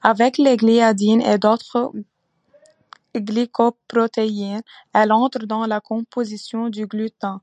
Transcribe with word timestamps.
Avec 0.00 0.38
les 0.38 0.56
gliadines 0.56 1.20
et 1.20 1.36
d'autres 1.36 1.92
glycoprotéines, 3.14 4.62
elle 4.94 5.12
entre 5.12 5.40
dans 5.44 5.66
la 5.66 5.82
composition 5.82 6.70
du 6.70 6.86
gluten. 6.86 7.40